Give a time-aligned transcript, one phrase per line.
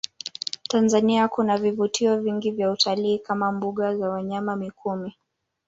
[0.67, 5.15] Tanzania kuna vivutio vingi vya utalii kama mbuga za wanyama mikumi